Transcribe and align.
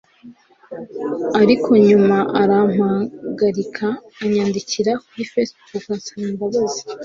ariko 1.41 1.69
nyuma 1.87 2.17
arampagarika 2.41 3.87
anyandikira 4.23 4.91
kuri 5.05 5.23
facebook 5.33 5.83
ansaba 5.93 6.23
imbabazi 6.33 6.81